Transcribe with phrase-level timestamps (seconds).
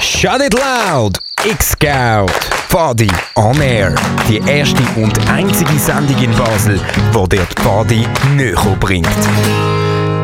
[0.00, 1.18] Shut it loud!
[1.44, 2.30] X-Scout!
[2.68, 3.94] Pfadi on Air.
[4.28, 6.80] Die erste und einzige Sendung in Basel,
[7.12, 8.06] wo dir die Pfadi
[8.36, 9.08] näher bringt.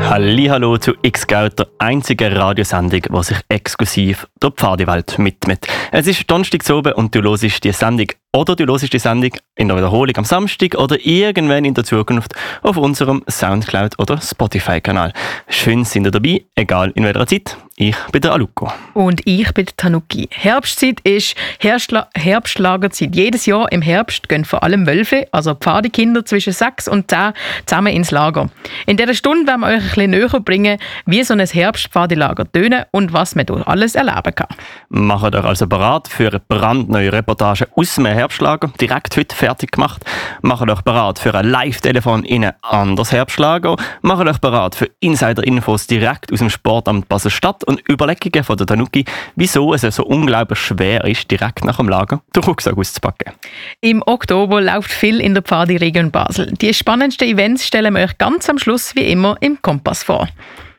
[0.04, 5.66] Hallo zu X-Scout, der einzigen Radiosendung, die sich exklusiv der Pfadiwelt widmet.
[5.90, 9.68] Es ist Donnerstag oben und du hörst die Sendung oder du hörst die Sendung in
[9.68, 15.12] der Wiederholung am Samstag oder irgendwann in der Zukunft auf unserem Soundcloud- oder Spotify-Kanal.
[15.48, 17.56] Schön sind ihr dabei, egal in welcher Zeit.
[17.84, 18.72] Ich bin der Aluko.
[18.94, 20.28] Und ich bin Tanuki.
[20.30, 23.16] Herbstzeit ist Herbstla Herbstlagerzeit.
[23.16, 27.32] Jedes Jahr im Herbst gehen vor allem Wölfe, also Pfadekinder zwischen 6 und 10,
[27.66, 28.50] zusammen ins Lager.
[28.86, 32.84] In dieser Stunde werden wir euch ein bisschen näher bringen, wie so ein Herbstpfadilager tönen
[32.92, 34.46] und was man dort alles erleben kann.
[34.88, 40.04] Macht euch also bereit für eine brandneue Reportage aus dem Herbstlager, direkt heute fertig gemacht.
[40.40, 43.74] Macht euch bereit für ein Live-Telefon in ein anderes Herbstlager.
[44.02, 49.04] Macht euch bereit für Insider-Infos direkt aus dem Sportamt Basel-Stadt und Überlegungen von der Tanuki,
[49.36, 53.32] wieso es so unglaublich schwer ist, direkt nach dem Lager den Rucksack auszupacken.
[53.80, 56.52] Im Oktober läuft viel in der Pfadi-Region Basel.
[56.60, 60.28] Die spannendsten Events stellen wir euch ganz am Schluss wie immer im Kompass vor.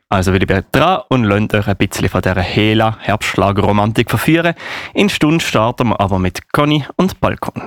[0.10, 4.54] Also will ich bleibt dran und lasst euch ein bisschen von dieser hela Herbstschlagerromantik verführen.
[4.94, 7.64] In Stunde starten wir aber mit Conny und Balkon.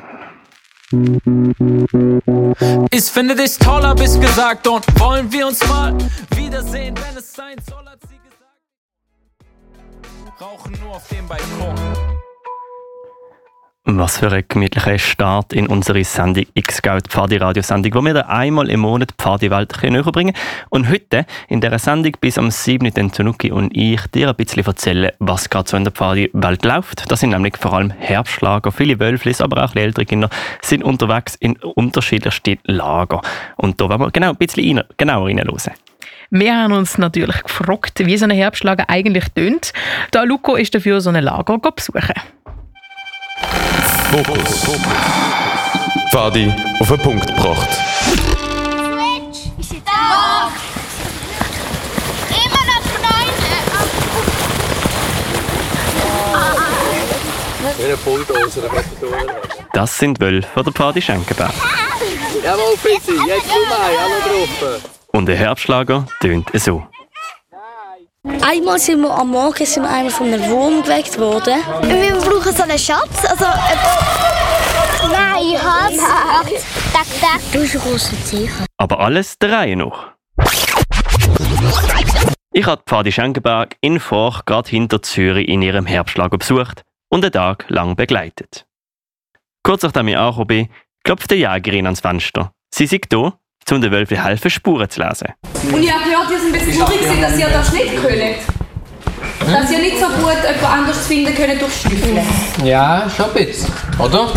[2.93, 5.93] Ich finde dich toll, hab ich gesagt, und wollen wir uns mal
[6.37, 7.86] wiedersehen, wenn es sein soll.
[10.39, 11.75] Rauchen nur auf dem Balkon.
[13.87, 18.69] Was für ein gemütlicher Start in unsere Sendung X-Scout Pfadi Radiosendung, wo wir da einmal
[18.69, 20.35] im Monat die Pfadi-Welt näher bringen
[20.69, 22.93] Und heute in dieser Sendung bis am 7.
[22.93, 27.11] den Tanuki und ich dir ein bisschen erzählen, was gerade so in der Pfadi-Welt läuft.
[27.11, 28.73] Das sind nämlich vor allem Herbstlager.
[28.73, 30.29] Viele Wölflis, aber auch ältere Kinder
[30.61, 33.23] sind unterwegs in unterschiedlichsten Lager.
[33.57, 35.73] Und da wollen wir genau ein bisschen genauer reinhören.
[36.31, 39.73] Wir haben uns natürlich gefragt, wie so ein Herbstlager eigentlich tönt.
[40.13, 42.15] Der Luco ist dafür so ein Lager besuchen.
[44.11, 44.77] Fokus.
[46.11, 47.69] Fadi auf den Punkt gebracht.
[49.85, 50.51] Da!
[52.31, 53.29] Immer noch neun!
[59.73, 61.53] Das sind Wölfe von der Pfadi Schenkenberg.
[62.43, 64.96] Jawohl, Fritzi, jetzt du mal, alle drauf.
[65.17, 66.87] Und der Herbstlager tönt so.
[68.43, 71.55] Einmal sind wir am Morgen sind wir einmal von einem Wurm geweckt worden.
[71.85, 73.47] Wir brauchen so einen Schatz, also...
[73.47, 75.97] Äh, nein, ich hab's.
[76.93, 77.41] Tack, tack.
[77.51, 78.67] Du bist ein grosser Zeichen.
[78.77, 80.13] Aber alles der Reihe nach.
[82.53, 87.33] Ich habe Pfadi Schenkenberg in Forch gerade hinter Zürich in ihrem Herbstlager besucht und einen
[87.33, 88.67] Tag lang begleitet.
[89.63, 90.69] Kurz nachdem ich angekommen bin,
[91.05, 92.53] klopft die Jägerin ans Fenster.
[92.69, 93.33] Sie sagt hier,
[93.75, 95.29] um den Wölfen helfen, Spuren zu lesen.
[95.73, 99.53] Und ich habe gehört, ihr seid ein bisschen traurig, gewesen, dass ihr das nicht könnt.
[99.53, 102.19] Dass ihr nicht so gut jemand anders finden könnt durch Schnüffeln.
[102.65, 104.29] Ja, schon ein bisschen, oder?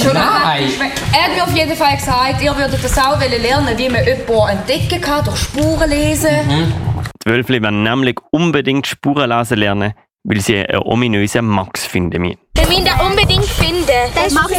[0.00, 0.70] Schon Nein.
[1.12, 4.58] Er hat mir auf jeden Fall gesagt, ihr würdet das auch lernen, wie man jemanden
[4.58, 6.30] entdecken kann, durch Spuren lesen.
[7.24, 12.38] Die Wölfe wollen nämlich unbedingt Spuren lesen lernen, weil sie einen ominösen Max finden müssen.
[12.56, 13.86] Wir müssen ihn unbedingt finden.
[14.14, 14.50] Das ist Max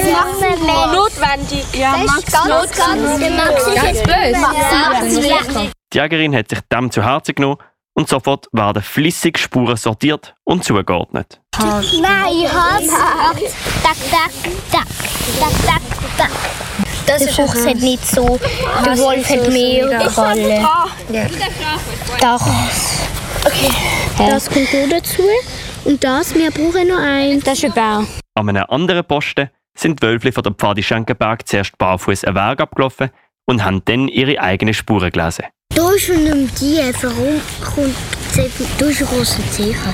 [0.94, 1.66] notwendig.
[1.74, 4.40] Ja, Max ganz, ganz, der Max ist jetzt böse.
[4.40, 7.58] Max, Die Jägerin hat sich dem zu Herzen genommen
[7.94, 11.42] und sofort werden flüssig Spuren sortiert und zugeordnet.
[11.58, 12.88] Nein, ich hab's.
[13.84, 14.32] Tack, tack,
[14.72, 14.88] tack.
[15.40, 15.82] Tack, tack,
[16.18, 16.32] tack.
[17.08, 18.40] Der Fuchs hat nicht so,
[18.84, 20.68] der Wolf hat mehr Kralle.
[22.20, 22.42] Das.
[23.46, 23.70] Okay.
[24.18, 25.24] Das kommt auch dazu.
[25.84, 27.44] Und das, wir brauchen noch eins.
[27.44, 28.06] Das ist ein Bär.
[28.36, 32.60] An einem anderen Posten sind die Wölfe von der Pfadi Schenkenberg zuerst barfuß einen Weg
[32.60, 33.10] abgelaufen
[33.46, 35.46] und haben dann ihre eigenen Spuren gelesen.
[35.76, 36.92] Da ist schon ein Tier.
[37.02, 37.96] Warum kommt
[38.34, 39.94] Da ist ein grosser Zeichen.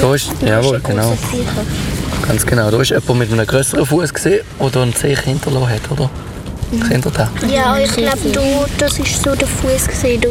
[0.00, 1.16] Da ist, jawohl, genau.
[2.26, 2.70] Ganz genau.
[2.70, 6.10] Da ist jemand mit einem größeren Fuß gesehen, der einen Zeichen hinterlassen hat, oder?
[6.72, 7.30] Seht ihr das?
[7.50, 8.40] Ja, ich glaube, da,
[8.78, 10.22] das ist so der Fuß gesehen.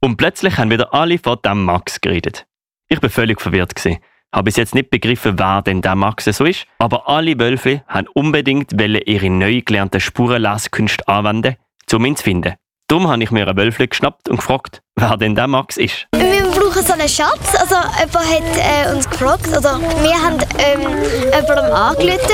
[0.00, 2.46] Und plötzlich haben wieder alle von dem Max geredet.
[2.88, 3.98] Ich bin völlig verwirrt gewesen.
[4.32, 8.06] Habe bis jetzt nicht begriffen, wer denn der Max so ist, aber alle Wölfe haben
[8.14, 11.56] unbedingt wollen ihre neu gelernten Spurenleskünste anwenden,
[11.92, 12.54] um ihn zu finden.
[12.88, 16.06] Darum habe ich mir einen Wölfle geschnappt und gefragt, wer denn der Max ist.
[16.14, 17.56] Wir brauchen so einen Schatz.
[17.58, 20.82] Also jemand hat äh, uns gefragt, oder wir haben ähm,
[21.24, 22.30] jemandem angerufen,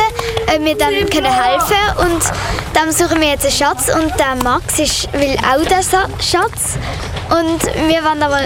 [0.48, 2.22] äh, wir dann können helfen und
[2.74, 5.82] dann suchen wir jetzt einen Schatz und der Max ist, will auch den
[6.20, 6.78] Schatz
[7.30, 8.40] und wir wollen aber,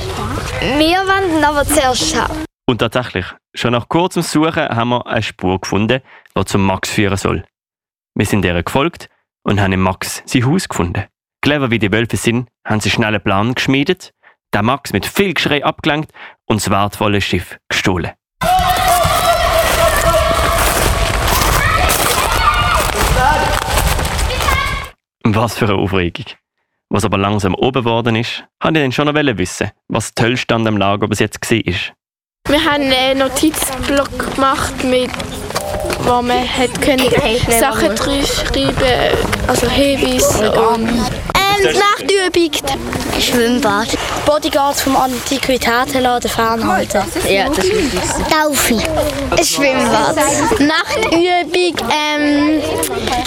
[0.79, 2.45] wir wollen aber zuerst haben.
[2.69, 6.03] Und tatsächlich, schon nach kurzem Suchen haben wir eine Spur gefunden,
[6.39, 7.45] die zum Max führen soll.
[8.15, 9.09] Wir sind ihr gefolgt
[9.43, 11.05] und haben Max sein Haus gefunden.
[11.47, 14.13] Clever wie die Wölfe sind, haben sie schnell einen Plan geschmiedet,
[14.53, 16.11] der Max mit viel Geschrei abgelenkt
[16.47, 18.11] und das wertvolle Schiff gestohlen.
[25.23, 26.27] Was für eine Aufregung.
[26.89, 30.53] Was aber langsam oben geworden ist, wollte ich dann schon noch wissen, was das Tollste
[30.53, 31.59] an dem Lager bis jetzt war.
[32.49, 35.13] Wir haben einen Notizblock gemacht, mit,
[36.01, 37.09] wo man hat können
[37.61, 42.51] Sachen drin schreiben also Hinweise und Ähm, Nachtübung.
[43.21, 43.89] Schwimmbad.
[44.27, 47.03] Bodyguards vom Antiquitätenladen fernhalten.
[47.29, 48.27] Ja, das wissen.
[48.31, 49.45] Taufe.
[49.45, 50.17] Schwimmbad.
[50.59, 52.63] Nachtübung ähm,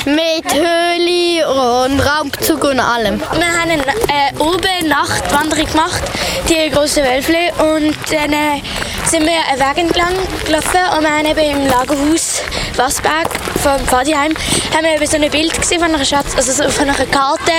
[0.06, 3.20] mit Höhle und Raumzug und allem.
[3.20, 6.02] Wir haben eine, äh, oben Nachtwanderung gemacht,
[6.48, 7.52] die große Wölfle.
[7.58, 8.62] Und dann äh,
[9.06, 10.14] sind wir einen Weg entlang
[10.46, 12.42] gelaufen und wir haben eben im Lagerhaus
[12.76, 14.34] Wasberg vom Pfadiheim
[14.74, 17.52] haben wir so ein Bild gesehen von einer Schatz, also so von einer Karte,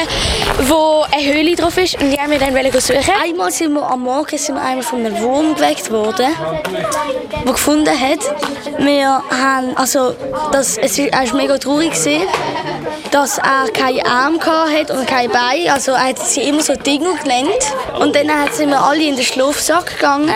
[0.62, 3.14] wo eine Höhle drauf ist und die haben wir dann suchen.
[3.22, 6.34] Einmal sind wir am Morgen sind wir einmal von einem Wurm geweckt worden,
[7.44, 8.20] der gefunden hat.
[8.78, 10.14] Wir haben, also
[10.52, 12.22] das, es war mega traurig gewesen,
[13.10, 17.10] dass er keinen Arm hatte und kein Bein, also er hat sie immer so Dinge
[17.22, 17.74] genannt.
[17.98, 20.34] Und dann sind wir alle in den Schlafsack gegangen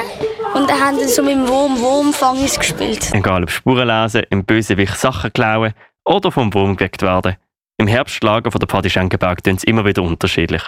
[0.54, 3.12] und dann haben wir so mit dem Wurm Wurmfangis gespielt.
[3.12, 5.74] Egal ob Spuren lesen, im Bösewicht Sachen klauen
[6.04, 7.36] oder vom Wurm geweckt werden.
[7.76, 10.62] Im Herbstlager von der Pfadi Schenkenberg tun es immer wieder unterschiedlich.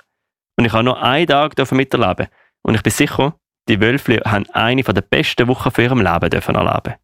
[0.58, 2.26] Und ich habe nur einen Tag miterleben
[2.62, 3.34] und ich bin sicher,
[3.68, 6.94] die Wölfli haben eine der besten Wochen für ihrem Leben dürfen erleben.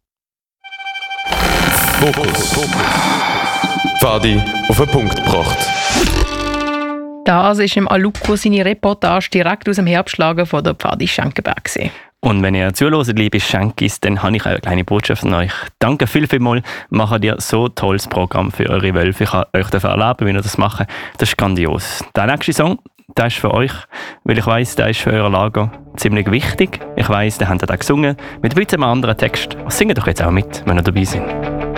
[1.99, 2.53] Fokus.
[3.99, 5.57] Fadi auf den Punkt gebracht.
[7.25, 11.69] Das ist im Aluko seine Reportage direkt aus dem Herbstlager von der Pfadi Schenkenberg.
[12.23, 15.51] Und wenn ihr zuhört, liebe Schenkis, dann habe ich eine kleine Botschaft an euch.
[15.79, 16.61] Danke viel, viel mal.
[16.89, 19.25] Macht ihr so tolles Programm für eure Wölfe.
[19.25, 20.87] Ich kann euch dafür erleben, wie ihr das macht.
[21.17, 22.01] Das ist grandios.
[22.15, 22.79] Der nächste Song,
[23.17, 23.73] der ist für euch,
[24.23, 26.79] weil ich weiss, der ist für euer Lager ziemlich wichtig.
[26.95, 29.57] Ich weiss, der habt ihr da gesungen, mit ein bisschen anderen Text.
[29.67, 31.72] Singt doch jetzt auch mit, wenn ihr dabei seid.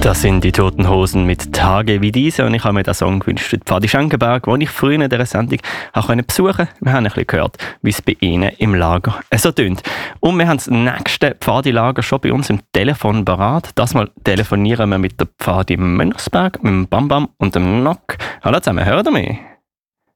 [0.00, 3.18] Das sind die Toten Hosen mit Tage wie diese und ich habe mir den Song
[3.18, 3.52] gewünscht.
[3.52, 5.58] Die Pfadi Schenkenberg, wo ich früher in dieser Sendung
[5.92, 6.68] auch besuchen konnte.
[6.80, 9.82] Wir haben ein bisschen gehört, wie es bei Ihnen im Lager so tönt.
[10.20, 13.70] Und wir haben das nächste Pfadi-Lager schon bei uns im Telefon parat.
[13.74, 18.16] Das mal telefonieren wir mit der Pfadi Mönchsberg, mit dem Bam Bam und dem Nock.
[18.44, 19.36] Hallo zusammen, hört ihr mich?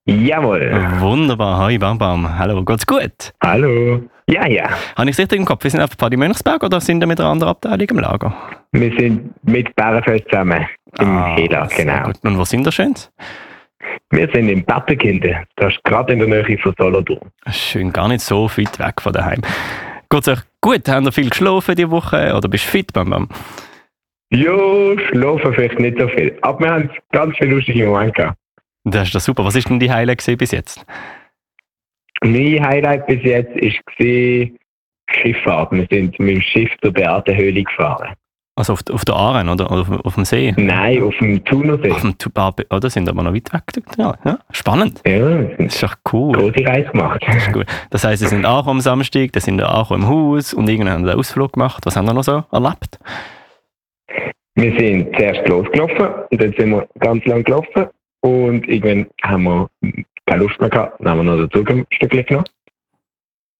[0.06, 0.72] Jawohl.
[0.98, 2.38] Wunderbar, hi Bam Bam.
[2.38, 3.32] Hallo, geht's gut?
[3.42, 4.02] Hallo.
[4.30, 4.70] Ja, ja.
[4.96, 5.64] Habe ich es richtig im Kopf?
[5.64, 8.34] Wir sind auf Pfadi Mönchsberg oder sind wir mit einer anderen Abteilung im Lager?
[8.72, 10.66] Wir sind mit Bärenfest zusammen
[10.98, 12.02] im Ah, Hela, genau.
[12.04, 12.16] gut.
[12.22, 12.94] Und wo sind wir schön?
[14.10, 15.44] Wir sind in Battenkinde.
[15.56, 17.30] Das ist gerade in der Nähe von Solothurn.
[17.50, 19.40] Schön, gar nicht so weit weg von daheim.
[20.10, 20.88] Geht's euch gut?
[20.88, 23.28] Habt ihr viel geschlafen diese Woche oder bist du fit, Bam Bam?
[24.32, 26.38] Jo, schlafen vielleicht nicht so viel.
[26.42, 28.38] Aber wir haben ganz viele lustige Momente gehabt.
[28.84, 29.44] Das ist doch super.
[29.44, 30.84] Was ist denn die Highlight gewesen bis jetzt?
[32.22, 34.50] Mein Highlight bis jetzt war
[35.12, 35.72] Schifffahrt.
[35.72, 38.14] Wir sind mit dem Schiff zur Beatenhöhle gefahren.
[38.56, 40.52] Also auf, auf der Aaren oder, oder auf, auf dem See?
[40.56, 41.90] Nein, auf dem Thunersee.
[41.92, 43.62] Auf dem Tu- ah, Oder sind aber noch weit weg?
[43.96, 44.38] Ja, ja.
[44.50, 45.00] Spannend.
[45.06, 46.32] Ja, Das ist doch cool.
[46.32, 47.22] große Reise gemacht.
[47.26, 47.64] Das ist gut.
[47.88, 51.04] Das heisst, sie sind auch am Samstag, dann sind auch im Haus und irgendwann haben
[51.04, 51.86] sie einen Ausflug gemacht.
[51.86, 52.98] Was haben sie noch so erlebt?
[54.56, 57.86] Wir sind zuerst losgelaufen und dann sind wir ganz lang gelaufen
[58.20, 59.68] und irgendwann haben wir
[60.30, 62.46] keine Luft mehr gehabt, dann haben wir noch den Zug ein Stückchen genommen.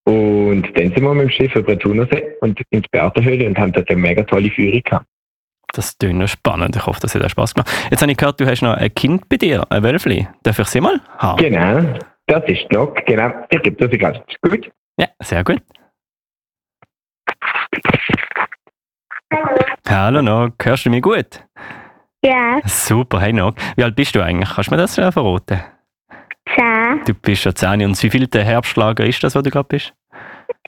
[0.05, 3.59] Und dann sind wir mit dem Schiff über den Thunersee und in die Berthenhöhle und
[3.59, 5.07] haben dort eine mega tolle Führung gehabt.
[5.73, 6.75] Das klingt noch spannend.
[6.77, 7.71] Ich hoffe, das hat auch Spaß gemacht.
[7.91, 10.27] Jetzt habe ich gehört, du hast noch ein Kind bei dir, ein Wölfli.
[10.43, 11.39] Darf ich sie mal haben?
[11.39, 13.33] Genau, das ist Lok, genau.
[13.51, 14.71] Ich gebe das ganz gut.
[14.97, 15.63] Ja, sehr gut.
[19.89, 21.45] Hallo Nog, hörst du mich gut?
[22.25, 23.55] Ja, Super, hey Nog.
[23.77, 24.51] Wie alt bist du eigentlich?
[24.51, 25.61] Kannst du mir das äh, verraten?
[26.57, 27.05] Zehn.
[27.07, 29.93] Du bist schon 10 und wie viel der Herbstlager ist das, wo du gerade bist?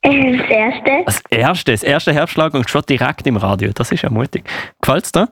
[0.02, 1.02] Äh, Das erste.
[1.06, 3.70] Das erste, das erste Herbstlager und schon direkt im Radio.
[3.74, 4.44] Das ist ja mutig.
[4.80, 5.28] Gefällt es dir?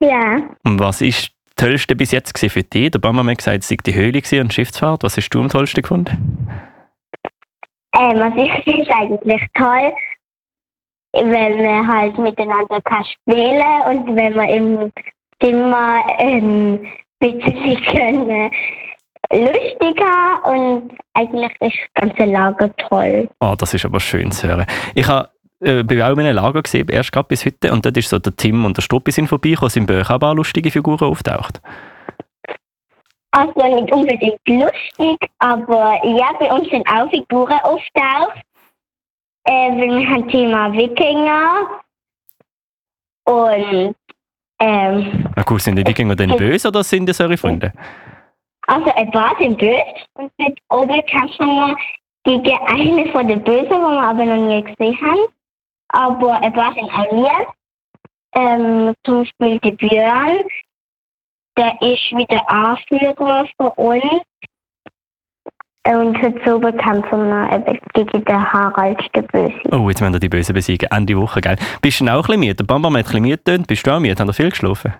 [0.00, 0.40] Ja.
[0.64, 2.90] Und was ist das Tollste bis jetzt für dich?
[2.90, 5.02] Der Bama hat gesagt, es sei die Höhle und die Schiffsfahrt.
[5.02, 6.48] Was hast du am tollsten gefunden?
[7.98, 9.92] Ähm, also ich finde es eigentlich toll,
[11.12, 14.92] wenn man halt miteinander kann spielen und wenn man im
[15.42, 16.86] Zimmer ähm,
[17.22, 18.50] ein bisschen können,
[19.32, 23.28] lustig haben und eigentlich ist das ganze Lager toll.
[23.40, 24.66] Oh, das ist aber schön zu hören.
[24.94, 25.30] Ich habe
[25.60, 28.18] äh, bin auch in einem Lager gesehen, erst gerade bis heute, und dort ist so
[28.18, 31.00] der Tim und der Struppi sind vorbeigekommen, sind bei euch auch ein paar lustige Figuren
[31.00, 31.60] auftaucht.
[33.30, 38.42] Also nicht unbedingt lustig, aber ja, bei uns sind auch Figuren auftaucht.
[39.44, 41.68] Äh, wir haben Thema Wikinger
[43.24, 43.94] und
[44.58, 47.72] Ähm, Na gut, sind die Wikinger denn böse oder sind das eure Freunde?
[48.66, 51.76] Also ein paar sind böse und mit oben kämpfen wir
[52.24, 55.32] gegen eine von den Bösen, die wir aber noch nie gesehen haben.
[55.88, 57.48] Aber paar sind auch lieb.
[58.34, 60.44] Ähm, zum Beispiel der Björn,
[61.56, 64.22] der ist wieder Anführer von uns.
[65.86, 69.54] Und heute oben kämpfen wir eben gegen den Harald, der Böse.
[69.70, 70.88] Oh, jetzt werden wir die Bösen besiegen.
[70.90, 71.56] Ende Woche, gell?
[71.80, 72.54] Bist du auch ein bisschen müde?
[72.56, 73.58] Der Bambam hat ein bisschen müde.
[73.66, 74.16] Bist du auch müde?
[74.18, 74.94] Haben ihr viel geschlafen?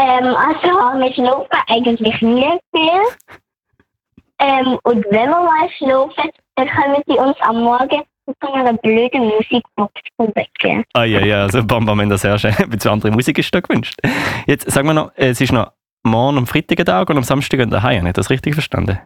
[0.00, 3.36] Ähm, also wir schlafen eigentlich nie viel.
[4.38, 8.72] Ähm, und wenn wir mal schlafen, dann können sie uns am Morgen mit so einer
[8.74, 10.84] blöden Musikbox wecken.
[10.94, 14.00] Ah ja, ja, also Bambam, wenn das herrscht, ein bisschen andere Musik ist da gewünscht.
[14.46, 17.98] Jetzt sagen wir noch, es ist noch morgen am Freitag Tag und am Samstag daheim.
[17.98, 18.98] Habe ich das richtig verstanden?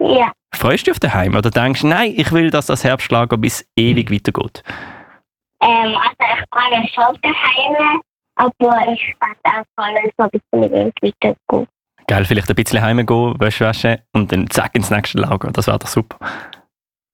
[0.00, 0.32] Ja.
[0.54, 3.66] Freust du dich auf daheim oder denkst du, nein, ich will, dass das Herbstlager bis
[3.76, 4.62] ewig weitergeht?
[5.62, 8.02] Ähm, also ich freue mich schon daheim,
[8.36, 11.66] aber ich fand auch voll, so ein bisschen weitergehen.
[12.08, 15.50] Geil, vielleicht ein bisschen heimgehen, Wäsche waschen und dann zack ins nächste Lager.
[15.52, 16.18] Das wäre doch super.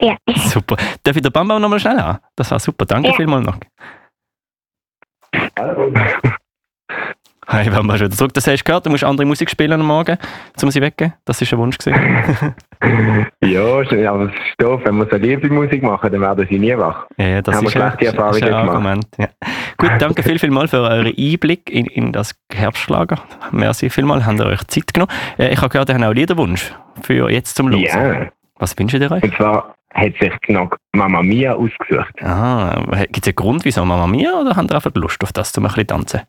[0.01, 0.17] Ja.
[0.37, 0.77] Super.
[1.03, 2.21] Darf ich den Bambam noch mal schnell an?
[2.37, 2.87] Das war super.
[2.87, 3.15] Danke Ja.
[3.17, 3.59] vielmals noch.
[7.51, 8.35] Hey, wir haben schon zurück.
[8.35, 10.19] Das hast du gehört, du musst andere Musik spielen am Morgen,
[10.63, 11.15] um sie weggehen.
[11.25, 11.79] Das war ein Wunsch.
[11.79, 12.55] gewesen.
[13.43, 16.77] Ja, aber es ist doof, wenn wir so liebe Musik machen, dann werden sie nie
[16.77, 17.07] wach.
[17.17, 18.69] ja, ja, das Haben wir ist ein, schlechte ist Erfahrungen ein gemacht.
[18.69, 19.07] Argument.
[19.19, 19.29] Ja.
[19.79, 23.19] Gut, danke viel, viel mal für euren Einblick in, in das Herbstlager.
[23.51, 25.11] Merci vielmal, habt ihr euch Zeit genommen.
[25.39, 27.85] Äh, ich habe gehört, ihr habt auch Liederwunsch für jetzt zum Losen.
[27.87, 28.27] Ja.
[28.59, 29.23] Was wünscht ihr euch?
[29.23, 32.15] Und zwar hat sich noch Mama Mia ausgesucht.
[32.23, 32.79] Ah,
[33.11, 35.65] gibt es einen Grund, wieso Mama Mia, oder habt ihr einfach Lust auf das, um
[35.65, 36.21] ein bisschen tanzen?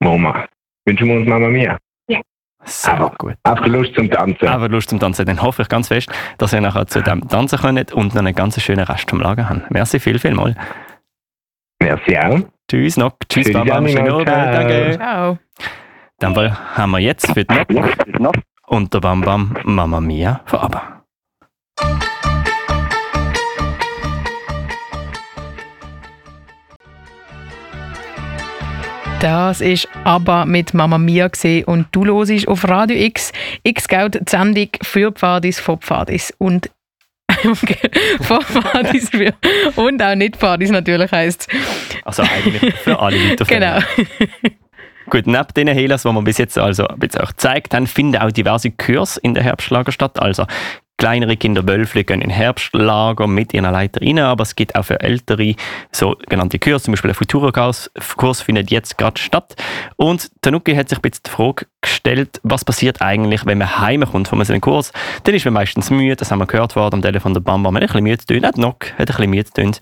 [0.00, 0.46] Mama.
[0.86, 1.78] Wünschen wir uns Mama Mia?
[2.64, 3.34] Sehr gut.
[3.42, 4.46] Einfach Lust zum Tanzen.
[4.46, 5.24] Aber Lust zum Tanzen.
[5.24, 8.34] Dann hoffe ich ganz fest, dass ihr nachher zu dem tanzen könnt und noch einen
[8.34, 9.70] ganz schönen Rest vom Lager habt.
[9.70, 10.54] Merci viel, viel mal.
[11.80, 12.40] Merci auch.
[12.70, 13.16] Tschüss, Nock.
[13.28, 13.88] Tschüss, Tschüss, Baba.
[13.88, 14.28] Schönen Abend.
[14.28, 14.96] Danke.
[14.98, 15.38] Ciao.
[16.18, 20.99] Dann haben wir jetzt für die Nock und der Bam Bam Mama Mia von ABBA.
[29.20, 33.32] Das ist aber mit Mama Mia gesehen und du hörst auf Radio X.
[33.62, 36.70] X geht die Sendung für Pfadis, von Pfadis und
[38.22, 39.34] von Pfadis für,
[39.76, 41.48] und auch nicht Pfadis natürlich heisst
[42.02, 43.78] Also eigentlich für alle Leute Genau.
[45.10, 48.70] Gut, neben den Helas, die wir bis jetzt also auch gezeigt haben, finden auch diverse
[48.70, 50.18] Kurse in der Herbstlager statt.
[50.18, 50.46] Also
[51.00, 55.00] kleinere Kinder, Wölfle, gehen in Herbstlager mit ihren Leiter rein, aber es gibt auch für
[55.00, 55.54] ältere
[55.90, 59.56] sogenannte Kurse, zum Beispiel ein Futura-Kurs Kurs findet jetzt gerade statt.
[59.96, 64.28] Und Tanuki hat sich ein bisschen die Frage gestellt, was passiert eigentlich, wenn man heimkommt
[64.28, 64.92] von einem Kurs?
[65.24, 67.82] Dann ist man meistens müde, das haben wir gehört worden am Telefon der Bamba, man
[67.82, 69.80] hat ein bisschen müde getönt, hat Nock, hat ein bisschen müde getönt.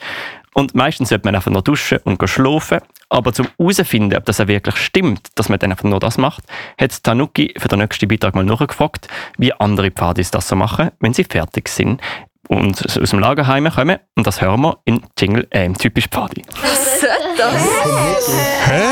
[0.54, 2.78] Und meistens sollte man einfach noch duschen und schlafen.
[3.10, 6.44] Aber zum herauszufinden, ob das auch wirklich stimmt, dass man dann einfach nur das macht,
[6.78, 11.14] hat Tanuki für den nächsten Beitrag mal nachgefragt, wie andere Pfadis das so machen, wenn
[11.14, 12.00] sie fertig sind
[12.48, 13.98] und aus dem Lagerheim kommen.
[14.16, 16.42] Und das hören wir in Jingle, äh, im typisch Pfadi.
[16.60, 18.28] Was soll das?
[18.66, 18.82] Hä?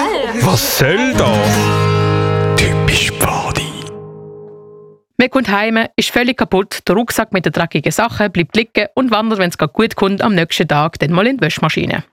[0.42, 2.56] Was soll das?
[2.56, 3.35] Typisch Pfadi.
[5.18, 9.10] Man kommt heim, ist völlig kaputt, der Rucksack mit den dreckigen Sachen bleibt liegen und
[9.10, 12.04] wandert, wenn es gut kommt, am nächsten Tag dann mal in die Wäschmaschine.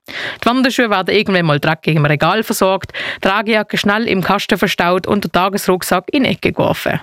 [0.42, 5.06] Die Wanderschuhe werden irgendwann mal dreckig im Regal versorgt, die Tragejacke schnell im Kasten verstaut
[5.06, 7.02] und der Tagesrucksack in die Ecke geworfen.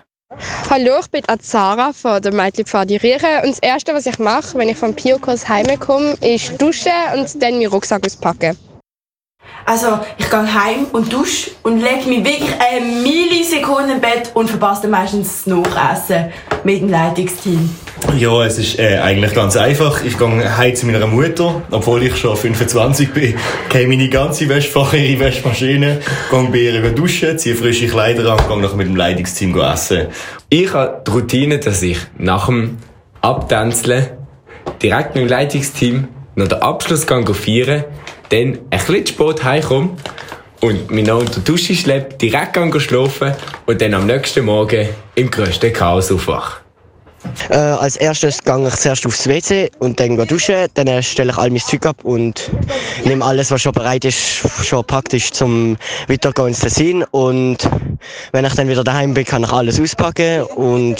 [0.70, 4.70] Hallo, ich bin Azara von der Mädchenpfadi Riere und das Erste, was ich mache, wenn
[4.70, 8.56] ich vom Piokurs heimkomme, ist duschen und dann meinen Rucksack auspacken.
[9.66, 14.50] Also, ich gehe heim und dusche und lege mich wirklich eine Millisekunde im Bett und
[14.50, 16.32] verpasse dann meistens das Nachessen
[16.64, 17.70] mit dem Leitungsteam.
[18.16, 20.02] Ja, es ist äh, eigentlich ganz einfach.
[20.02, 23.34] Ich gehe heim zu meiner Mutter, obwohl ich schon 25 bin,
[23.68, 28.38] gehe meine ganze Wäschfach in ihre Wäschmaschine, gehe bei ihr duschen, ziehe frische Kleider an
[28.38, 30.08] und gehe nachher mit dem Leitungsteam essen.
[30.48, 32.78] Ich habe die Routine, dass ich nach dem
[33.20, 34.06] Abtänzeln
[34.82, 37.84] direkt mit dem Leitungsteam noch den Abschluss feiern,
[38.30, 39.90] dann ein bisschen zu heimkomme
[40.60, 43.34] und mich noch unter die Dusche schleppe, direkt schlafen
[43.66, 46.60] und dann am nächsten Morgen im grössten Chaos aufwache.
[47.50, 50.66] Äh, als erstes gehe ich zuerst aufs WC und dann gehe duschen.
[50.74, 52.50] Dann stelle ich all mein Zeug ab und
[53.04, 55.76] nehme alles, was schon bereit ist, schon praktisch zum
[56.08, 57.04] Weitergehen ins Tessin.
[57.10, 57.58] Und
[58.32, 60.96] wenn ich dann wieder daheim bin, kann ich alles auspacken und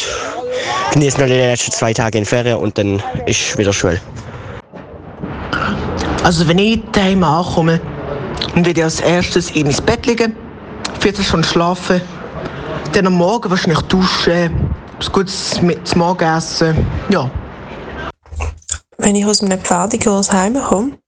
[0.93, 4.01] genieße noch die letzten zwei Tage in Ferien und dann ist wieder Schule.
[6.23, 7.81] Also wenn ich daheim ankomme,
[8.55, 10.37] dann werde ich als erstes in mein Bett liegen,
[11.00, 12.00] Viertelstunde schlafen,
[12.93, 17.31] dann am Morgen wahrscheinlich duschen, was Gutes mit zum Morgen essen, ja.
[18.99, 20.99] Wenn ich aus einem Pfadekurs heimkomme,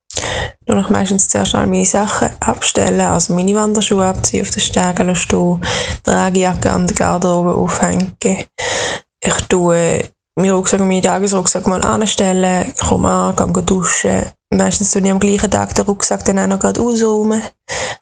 [0.66, 5.14] tue ich meistens zuerst all meine Sachen abstellen, also meine Wanderschuhe abziehen, auf den Stegen
[5.14, 5.60] stehen,
[6.06, 8.16] die Regenjacke an der Garderobe aufhängen.
[8.22, 10.04] Ich tue
[10.36, 14.22] meinen Rucksack und meinen Tagesrucksack mal anstellen, komme an, gehe duschen.
[14.52, 17.42] Meistens tue ich am gleichen Tag den Rucksack dann auch noch gerade ausräumen,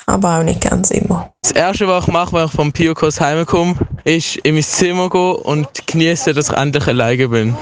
[0.07, 1.33] aber auch nicht ganz immer.
[1.43, 5.37] Das Erste, was ich mache, wenn ich vom Piokurs heimkomme, ist in mein Zimmer gehen
[5.37, 7.57] und genießen, dass ich endlich alleine bin.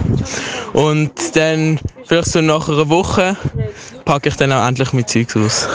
[0.72, 3.36] Und dann, vielleicht so nach einer Woche,
[4.06, 5.68] packe ich dann auch endlich mein Zeug aus.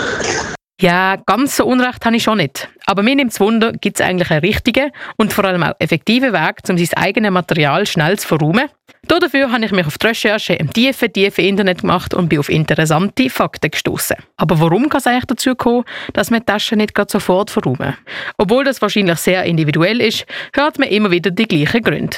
[0.82, 2.68] Ja, ganz so Unrecht habe ich schon nicht.
[2.88, 6.34] Aber mir nimmt es Wunder, gibt es eigentlich einen richtigen und vor allem auch effektiven
[6.34, 8.70] Weg, um sein eigenes Material schnell zu verräumen?
[9.08, 12.50] Dafür habe ich mich auf die Recherche im tiefen, tiefen Internet gemacht und bin auf
[12.50, 14.16] interessante Fakten gestoßen.
[14.38, 15.84] Aber warum kann es eigentlich dazu kommen,
[16.14, 17.96] dass man die Taschen nicht gerade sofort verräumen?
[18.38, 22.18] Obwohl das wahrscheinlich sehr individuell ist, hört man immer wieder die gleichen Gründe.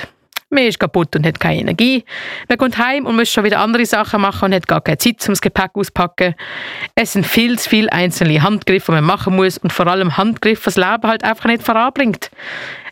[0.49, 2.05] Man ist kaputt und hat keine Energie.
[2.47, 5.27] Man kommt heim und muss schon wieder andere Sachen machen und hat gar keine Zeit,
[5.27, 6.35] um das Gepäck auszupacken.
[6.93, 10.65] Es sind viel zu viele einzelne Handgriffe, die man machen muss und vor allem Handgriffe,
[10.65, 12.29] das Leben halt einfach nicht voranbringt.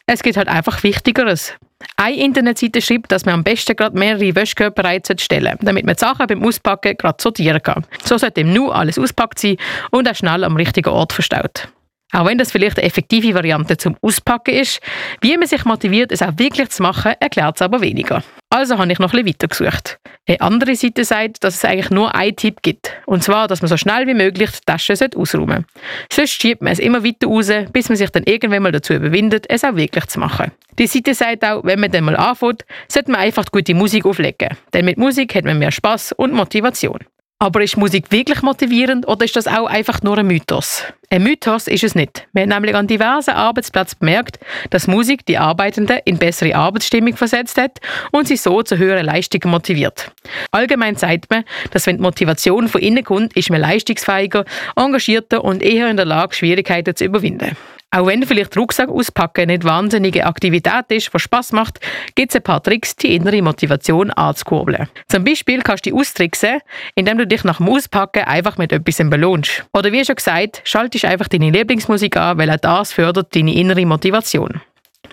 [0.06, 1.54] Es gibt halt einfach Wichtigeres.
[1.96, 6.28] Eine Internetseite schreibt, dass man am besten gerade mehrere Wäschkörper stellen damit man die Sachen
[6.28, 7.86] beim Auspacken gerade sortieren kann.
[8.04, 9.58] So sollte im Nu alles auspackt sein
[9.92, 11.70] und auch schnell am richtigen Ort verstaut.
[12.14, 14.80] Auch wenn das vielleicht eine effektive Variante zum Auspacken ist,
[15.22, 18.24] wie man sich motiviert, es auch wirklich zu machen, erklärt es aber weniger.
[18.52, 19.98] Also habe ich noch ein bisschen weitergesucht.
[20.28, 22.92] Eine andere Seite sagt, dass es eigentlich nur einen Tipp gibt.
[23.08, 25.66] Und zwar, dass man so schnell wie möglich die Tasche ausräumen sollte.
[26.12, 29.46] Sonst schiebt man es immer weiter raus, bis man sich dann irgendwann mal dazu überwindet,
[29.50, 30.52] es auch wirklich zu machen.
[30.78, 34.50] Die Seite sagt auch, wenn man dann mal anfängt, sollte man einfach gute Musik auflegen.
[34.72, 37.00] Denn mit Musik hat man mehr Spaß und Motivation.
[37.40, 40.84] Aber ist Musik wirklich motivierend oder ist das auch einfach nur ein Mythos?
[41.10, 42.26] Ein Mythos ist es nicht.
[42.32, 47.58] Wir haben nämlich an diversen Arbeitsplätzen bemerkt, dass Musik die Arbeitenden in bessere Arbeitsstimmung versetzt
[47.58, 47.80] hat
[48.12, 50.12] und sie so zu höheren Leistungen motiviert.
[50.52, 54.46] Allgemein sagt man, dass wenn die Motivation von innen kommt, ist man leistungsfähiger,
[54.78, 57.58] engagierter und eher in der Lage, Schwierigkeiten zu überwinden.
[57.94, 61.80] Auch wenn vielleicht Rucksack auspacken nicht wahnsinnige Aktivität ist, die Spaß macht,
[62.16, 64.88] gibt es ein paar Tricks, die innere Motivation anzukurbeln.
[65.08, 66.62] Zum Beispiel kannst du dich austricksen,
[66.96, 69.66] indem du dich nach dem Auspacken einfach mit etwas belohnst.
[69.74, 73.86] Oder wie schon gesagt, schaltest einfach deine Lieblingsmusik an, weil auch das fördert deine innere
[73.86, 74.60] Motivation.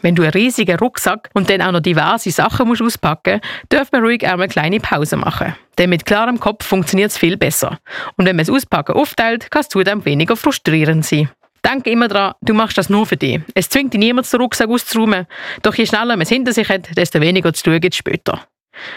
[0.01, 3.93] Wenn du einen riesigen Rucksack und dann auch noch diverse Sachen musst auspacken musst, darf
[3.93, 5.55] man ruhig einmal eine kleine Pause machen.
[5.77, 7.79] Denn mit klarem Kopf funktioniert es viel besser.
[8.17, 11.29] Und wenn man das Auspacken aufteilt, kann es zudem weniger frustrierend sein.
[11.65, 13.41] Denk immer daran, du machst das nur für dich.
[13.55, 15.27] Es zwingt dich niemand, den Rucksack auszuräumen.
[15.63, 18.47] Doch je schneller man es hinter sich hat, desto weniger zu tun gibt es später.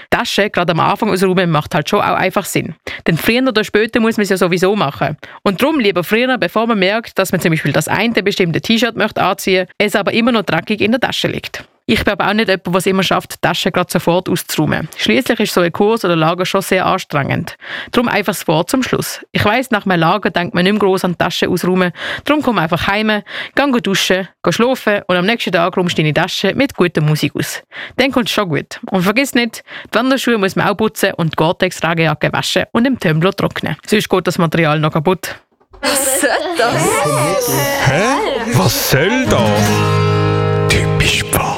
[0.09, 2.75] Tasche gerade am Anfang ausräumen macht halt schon auch einfach Sinn.
[3.07, 5.17] Denn früher oder später muss man es ja sowieso machen.
[5.43, 8.95] Und darum lieber früher, bevor man merkt, dass man zum Beispiel das eine bestimmte T-Shirt
[8.95, 11.65] möchte anziehen, es aber immer noch dreckig in der Tasche liegt.
[11.85, 14.87] Ich bin aber auch nicht jemand, der es immer schafft, die Tasche gerade sofort auszuräumen.
[14.95, 17.57] Schließlich ist so ein Kurs oder Lager schon sehr anstrengend.
[17.91, 19.19] Darum einfach das Wort zum Schluss.
[19.33, 21.91] Ich weiss, nach einem Lager denkt man nicht mehr gross an die Tasche ausräumen.
[22.23, 23.21] Darum komm einfach heim,
[23.53, 27.35] geh duschen, geh schlafen und am nächsten Tag räumst du deine Tasche mit guter Musik
[27.35, 27.61] aus.
[27.97, 28.79] Dann kommt es schon gut.
[28.89, 29.61] Und vergiss nicht,
[29.93, 33.75] die Wanderschuhe muss man auch putzen und die Gore-Tex-Tragejacke waschen und im Tumbler trocknen.
[33.85, 35.35] Sonst geht das Material noch kaputt.
[35.81, 37.51] Was soll das?
[37.87, 38.03] Hä?
[38.53, 40.69] Was soll das?
[40.69, 41.52] Typisch Pfadi.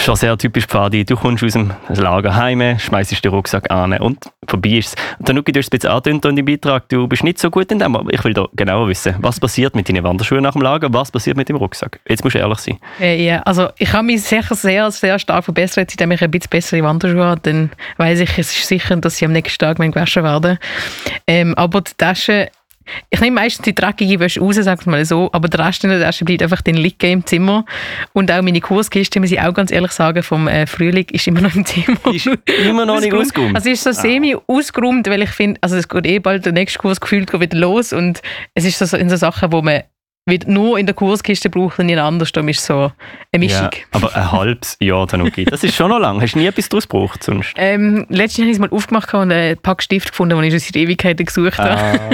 [0.00, 1.04] Schon sehr typisch Pfadi.
[1.04, 5.18] Du kommst aus dem Lager heim, schmeißt den Rucksack an und vorbei ist es.
[5.18, 7.70] Und dann du hast ein bisschen angetönt in deinem Beitrag, du bist nicht so gut
[7.70, 10.62] in dem, aber ich will da genauer wissen, was passiert mit deinen Wanderschuhen nach dem
[10.62, 12.00] Lager, was passiert mit dem Rucksack?
[12.08, 12.78] Jetzt musst du ehrlich sein.
[12.98, 16.48] Äh, ja, also ich habe mich sicher sehr, sehr stark verbessert, seitdem ich ein bisschen
[16.48, 17.40] bessere Wanderschuhe habe.
[17.42, 20.58] Dann weiss ich, es ist sicher, dass sie am nächsten Tag gewaschen werden.
[21.26, 22.50] Ähm, aber die Tasche
[23.10, 26.00] ich nehme meistens die dreckige Wäsche raus, sag mal so, aber der Rest in der
[26.00, 27.64] Tasche bleibt einfach dann liegen im Zimmer.
[28.12, 31.40] Und auch meine Kurskiste, muss ich auch ganz ehrlich sagen, vom äh, Frühling ist immer
[31.40, 31.98] noch im Zimmer.
[32.12, 32.28] Ist
[32.64, 33.54] immer noch nicht ausgeräumt?
[33.54, 36.52] Also es ist so semi ausgeräumt, weil ich finde, also es geht eh bald der
[36.52, 38.20] nächste Kurs gefühlt wieder los und
[38.54, 39.82] es ist so in so Sachen, wo man
[40.46, 42.32] nur in der Kurskiste braucht und nicht anders.
[42.32, 42.92] Da ist so
[43.32, 43.70] eine Mischung.
[43.72, 46.20] Ja, aber ein halbes Jahr Tanuki, das ist schon noch lang.
[46.20, 47.54] Hast du nie etwas daraus gebraucht sonst?
[47.56, 50.60] Ähm, letztens habe ich es mal aufgemacht und einen Pack Stift gefunden, den ich schon
[50.60, 51.70] seit Ewigkeiten gesucht habe.
[51.80, 52.10] Ah.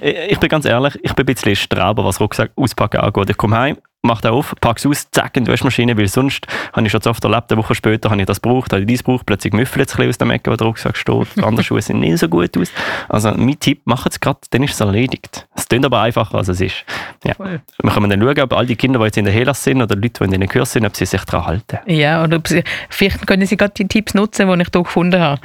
[0.28, 3.30] ich bin ganz ehrlich, ich bin ein bisschen Straber, was Rucksack auspacken angeht.
[3.30, 6.86] Ich komme heim, mache den auf, es aus, zack in die Waschmaschine, weil sonst habe
[6.86, 9.04] ich schon so oft erlebt, eine Woche später habe ich das gebraucht, habe ich dies
[9.04, 12.00] gebraucht, plötzlich müffelt es aus dem Ecke, wo der Rucksack steht, die anderen Schuhe sehen
[12.00, 12.72] nicht so gut aus.
[13.08, 15.46] Also mein Tipp, macht es gerade, dann ist es erledigt.
[15.54, 16.84] Es klingt aber einfacher, als es ist.
[17.24, 17.34] Ja.
[17.38, 19.96] Wir können dann schauen, ob all die Kinder, die jetzt in der Helas sind oder
[19.96, 21.78] Leute, die in den Kurs sind, ob sie sich daran halten.
[21.86, 25.40] Ja, oder sie, vielleicht können sie gerade die Tipps nutzen, die ich hier gefunden habe.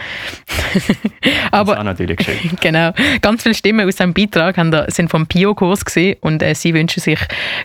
[1.52, 2.58] aber, das ist natürlich schön.
[2.62, 2.94] genau.
[3.22, 4.56] Ganz viele Stimmen aus diesem Beitrag
[4.92, 7.20] sind vom Pio-Kurs gesehen und äh, sie wünschen sich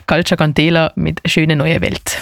[0.07, 0.37] Calcia
[0.77, 2.19] Candela mit schönen neue Welt.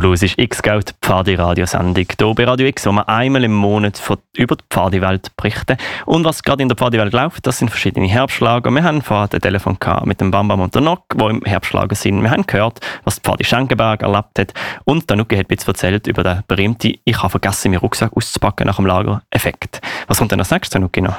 [0.00, 4.56] Du hörst X-Geld, Pfadi-Radiosendung hier bei Radio X, wo wir einmal im Monat von, über
[4.56, 5.76] die Pfadi-Welt berichten.
[6.04, 8.72] Und was gerade in der Pfadi-Welt läuft, das sind verschiedene Herbstlager.
[8.72, 12.20] Wir haben vorhin ein Telefon mit dem Bambam und der Nock, die im Herbstlager sind.
[12.22, 14.52] Wir haben gehört, was Pfadi Schenkenberg erlebt hat.
[14.84, 18.66] Und der Nucki hat bisschen erzählt über den berühmten «Ich habe vergessen, meinen Rucksack auszupacken
[18.66, 19.80] nach dem Lager»-Effekt.
[20.08, 21.14] Was kommt denn als nächstes, Nucki, noch?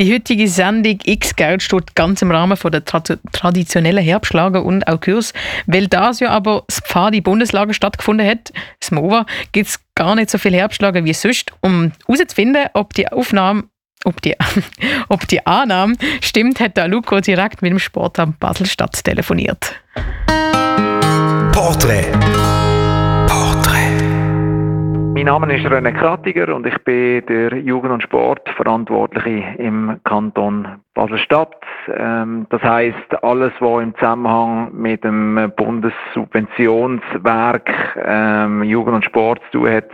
[0.00, 3.00] Die heutige Sendung X Geld steht ganz im Rahmen der tra
[3.32, 5.34] traditionellen Herbstlager und auch Kurs.
[5.66, 10.30] Weil das ja aber das Pfadi Bundeslager stattgefunden hat, das MOVA, gibt es gar nicht
[10.30, 11.52] so viele Herbstlager wie sonst.
[11.60, 13.64] Um herauszufinden, ob die Aufnahme
[14.04, 14.34] ob die,
[15.10, 19.74] ob die Annahme stimmt, hat der Luco direkt mit dem Sportamt Basel-Stadt telefoniert.
[21.52, 22.06] Porträt
[25.20, 31.60] mein Name ist René Krattiger und ich bin der Jugend- und Sportverantwortliche im Kanton Basel-Stadt.
[31.94, 37.70] Ähm, das heißt alles, was im Zusammenhang mit dem Bundessubventionswerk
[38.02, 39.90] ähm, Jugend und Sport zu tun hat,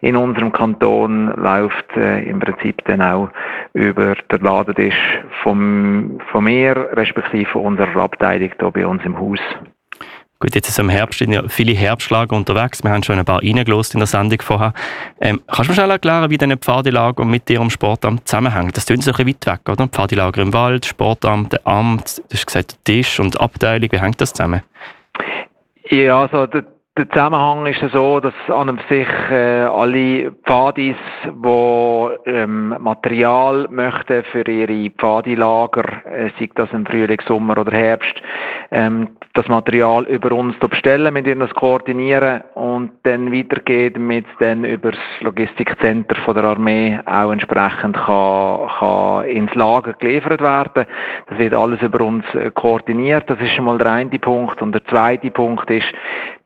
[0.00, 3.28] in unserem Kanton läuft äh, im Prinzip dann auch
[3.74, 9.38] über den Ladentisch vom, von mir, respektive unserer Abteilung hier bei uns im Haus.
[10.40, 12.82] Gut, jetzt ist im Herbst sind ja viele Herbstlager unterwegs.
[12.82, 14.74] Wir haben schon ein paar reingelost in der Sendung vorher.
[15.20, 18.72] Ähm, kannst du mir schnell erklären, wie diese Pfadilager mit Ihrem Sportamt zusammenhängen?
[18.74, 19.86] Das tun so ein bisschen weit weg, oder?
[19.88, 23.90] Pfadilager im Wald, Sportamt, Amt, du hast gesagt Tisch und Abteilung.
[23.92, 24.62] Wie hängt das zusammen?
[25.88, 26.64] Ja, also der,
[26.96, 34.22] der Zusammenhang ist so, dass an und sich äh, alle Pfadis, die ähm, Material möchten
[34.30, 38.14] für ihre Pfadilager, äh, sei das im Frühling, Sommer oder Herbst,
[38.70, 44.64] ähm, das Material über uns bestellen, mit ihnen das koordinieren und dann weitergeht mit dann
[44.64, 50.86] über das Logistikcenter von der Armee auch entsprechend kann, kann ins Lager geliefert werden.
[51.26, 53.28] Das wird alles über uns äh, koordiniert.
[53.28, 54.62] Das ist schon mal der eine Punkt.
[54.62, 55.92] Und der zweite Punkt ist,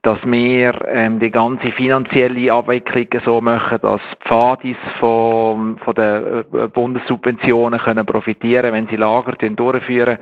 [0.08, 6.68] dass wir ähm, die ganze finanzielle Abwicklung so machen, dass Pfadis von, von den äh,
[6.68, 10.16] Bundessubventionen können profitieren, wenn sie Lager durchführen.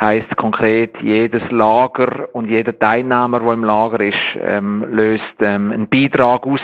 [0.00, 5.88] Heißt konkret, jedes Lager und jeder Teilnehmer, der im Lager ist, ähm, löst ähm, einen
[5.90, 6.62] Beitrag aus,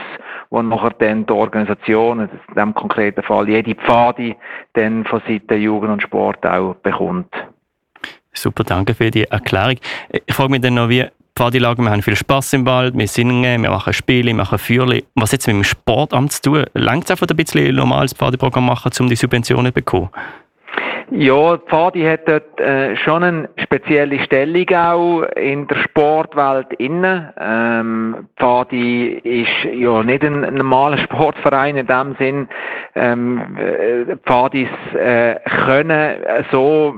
[0.48, 4.34] wo nachher dann die Organisation, in diesem konkreten Fall jede Pfadi,
[4.72, 7.34] dann von Seiten Jugend und Sport auch bekommt.
[8.32, 9.76] Super, danke für die Erklärung.
[10.26, 11.04] Ich frage mich dann noch, wie
[11.36, 15.04] Pfadilager, wir haben viel Spaß im Wald, wir singen, wir machen Spiele, wir machen Feuerli.
[15.16, 16.64] Was jetzt mit dem Sportamt zu tun?
[16.74, 20.10] Längt es einfach ein bisschen normales Pfadiprogramm machen, um die Subventionen zu bekommen?
[21.10, 27.34] Ja, Pfadi hat dort äh, schon eine spezielle Stellung auch in der Sportwelt inne.
[27.38, 32.48] Ähm, Pfadi ist ja nicht ein, normaler Sportverein in dem Sinn.
[32.94, 35.34] Ähm, äh, Pfadis äh,
[35.66, 36.16] können
[36.50, 36.94] so,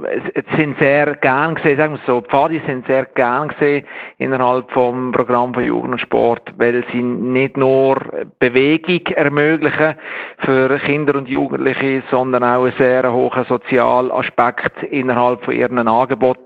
[0.56, 3.86] sind sehr gern gesehen, sagen wir so, Pfadis sind sehr gern gesehen
[4.18, 7.96] innerhalb vom Programm von Jugend und Sport, weil sie nicht nur
[8.38, 9.94] Bewegung ermöglichen
[10.38, 16.38] für Kinder und Jugendliche, sondern auch einen sehr hohen sozialen Aspekt innerhalb von ihren Angebot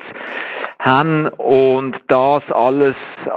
[0.79, 2.97] haben und das alles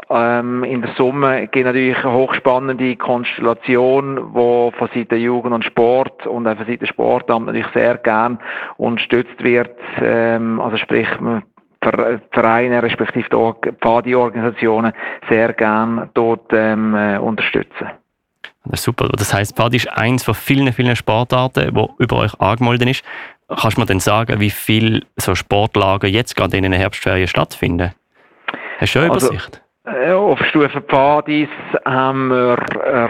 [0.09, 6.25] ähm, in der Summe gibt natürlich eine hochspannende Konstellation, wo von Seiten Jugend und Sport
[6.25, 8.39] und auch von Seiten Sportamt natürlich sehr gern
[8.77, 11.07] unterstützt wird, ähm, also sprich
[12.31, 14.93] Vereine respektive auch Pfadi-Organisationen
[15.29, 17.89] sehr gern dort ähm, äh, unterstützen.
[18.65, 19.09] Das super.
[19.09, 23.03] Das heißt, Pfadi ist eins von vielen, vielen Sportarten, wo über euch angemeldet ist.
[23.59, 27.93] Kannst du mir denn sagen, wie viele so Sportlager jetzt gerade in den Herbstferien stattfinden?
[28.79, 29.61] Hast du eine also, Übersicht?
[29.85, 31.49] Also, auf Stufe Pfadis
[31.83, 32.57] haben wir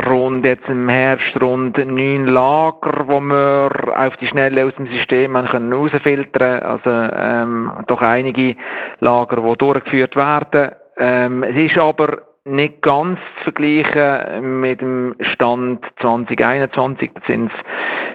[0.07, 5.33] rund jetzt im Herbst rund neun Lager, wo wir auf die Schnelle aus dem System
[5.33, 8.55] können rausfiltern Also ähm, doch einige
[8.99, 10.71] Lager, die durchgeführt werden.
[10.97, 17.11] Ähm, es ist aber nicht ganz zu vergleichen mit dem Stand 2021.
[17.13, 17.59] Da sind es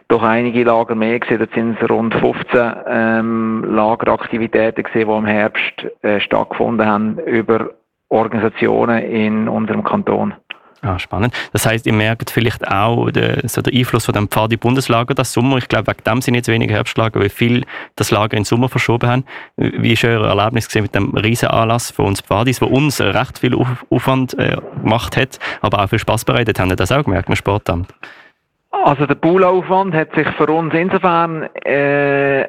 [0.08, 1.38] doch einige Lager mehr gewesen.
[1.38, 7.70] Da sind es rund 15 ähm, Lageraktivitäten gewesen, die im Herbst äh, stattgefunden haben über
[8.10, 10.34] Organisationen in unserem Kanton.
[10.80, 11.34] Ah, spannend.
[11.52, 15.32] Das heißt, ihr merkt vielleicht auch den, so den Einfluss von dem Pfadi Bundeslager das
[15.32, 15.58] Sommer.
[15.58, 17.64] Ich glaube, wegen dem sind jetzt weniger Herbstlager, weil viel
[17.96, 19.24] das Lager in den Sommer verschoben haben.
[19.56, 23.56] Wie ist euer Erlebnis mit dem Riesenanlass von uns Pfadis, wo uns recht viel
[23.90, 26.60] Aufwand äh, gemacht hat, aber auch viel Spaß bereitet?
[26.60, 27.92] Haben ihr das auch gemerkt im Sportamt?
[28.70, 32.46] Also der Poolaufwand hat sich für uns insofern äh,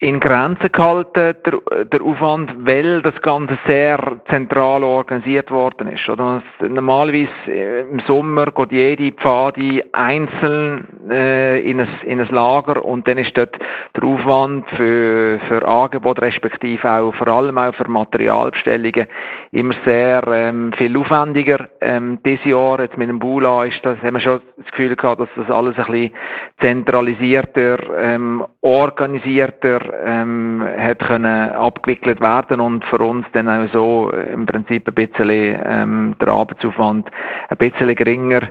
[0.00, 3.98] in Grenzen gehalten, der, der Aufwand, weil das Ganze sehr
[4.30, 6.08] zentral organisiert worden ist.
[6.08, 6.40] Oder?
[6.60, 13.08] Normalerweise äh, im Sommer geht jede Pfade einzeln äh, in, ein, in ein Lager und
[13.08, 13.58] dann ist dort
[13.96, 19.08] der Aufwand für, für Angebot, respektive auch vor allem auch für Materialbestellungen
[19.50, 21.68] immer sehr ähm, viel aufwendiger.
[21.80, 25.22] Ähm, dieses Jahr jetzt mit dem Bula ist das, haben wir schon das Gefühl gehabt,
[25.22, 26.12] dass das alles ein bisschen
[26.60, 34.46] zentralisierter, ähm, organisierter ähm, hat können abgewickelt werden und für uns dann auch so im
[34.46, 37.10] Prinzip ein bisschen ähm, der Arbeitsaufwand
[37.48, 38.42] ein bisschen geringer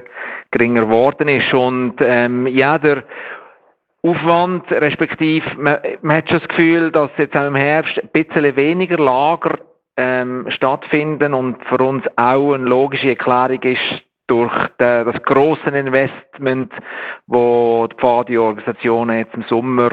[0.50, 1.52] geringer geworden ist.
[1.52, 3.04] Und ähm, ja der
[4.02, 8.56] Aufwand, respektive man, man hat schon das Gefühl, dass jetzt auch im Herbst ein bisschen
[8.56, 9.58] weniger Lager
[9.96, 16.72] ähm, stattfinden und für uns auch eine logische Erklärung ist, durch das große Investment,
[17.26, 19.90] wo die Pfadi-Organisationen jetzt im Sommer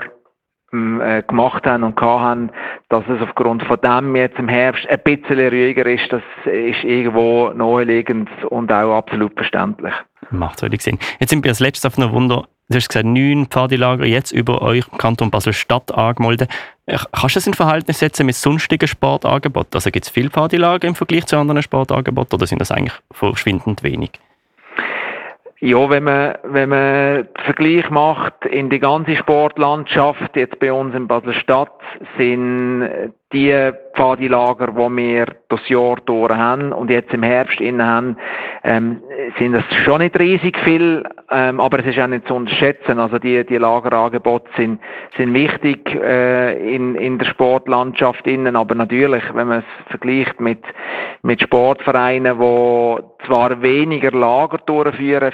[1.02, 2.50] äh, gemacht haben und haben,
[2.90, 7.50] dass es aufgrund von dem jetzt im Herbst ein bisschen ruhiger ist, das ist irgendwo
[7.50, 9.94] naheliegend und auch absolut verständlich.
[10.32, 11.00] Macht völlig Sinn.
[11.20, 14.62] Jetzt sind wir als letztes auf einer Wunder, du hast gesagt, neun Pfadilager jetzt über
[14.62, 16.50] euch im Kanton Basel-Stadt angemeldet.
[16.86, 19.72] Äh, kannst du das in Verhältnis setzen mit sonstigen Sportangeboten?
[19.74, 23.84] Also gibt es viele Pfadilager im Vergleich zu anderen Sportangeboten oder sind das eigentlich verschwindend
[23.84, 24.12] wenig?
[25.62, 30.94] Ja, wenn man, wenn man den Vergleich macht in die ganze Sportlandschaft, jetzt bei uns
[30.94, 31.72] in Basel-Stadt,
[32.18, 38.18] sind die Pfadilager, die wir das Jahr durch haben und jetzt im Herbst innen haben,
[38.63, 39.02] ähm,
[39.39, 43.00] sind das schon nicht riesig viel, ähm, aber es ist auch nicht zu unterschätzen.
[43.00, 44.80] Also die, die Lagerangebote sind,
[45.18, 50.63] sind wichtig äh, in, in der Sportlandschaft innen, aber natürlich, wenn man es vergleicht mit,
[51.22, 55.32] mit Sportvereinen, die zwar weniger Lager durchführen,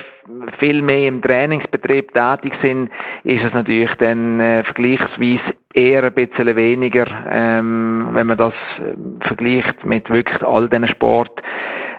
[0.59, 2.89] viel mehr im Trainingsbetrieb tätig sind,
[3.23, 8.93] ist es natürlich dann äh, vergleichsweise eher ein bisschen weniger, ähm, wenn man das äh,
[9.27, 11.43] vergleicht mit wirklich all den Sportangeboten,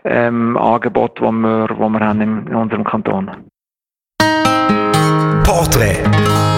[0.04, 0.90] ähm, die
[1.30, 3.30] wir, die wir haben in, unserem Kanton.
[5.44, 6.51] Porträt.